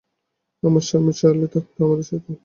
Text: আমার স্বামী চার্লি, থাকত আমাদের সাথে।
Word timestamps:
আমার 0.63 0.83
স্বামী 0.83 1.13
চার্লি, 1.13 1.47
থাকত 1.47 1.75
আমাদের 1.81 2.05
সাথে। 2.05 2.31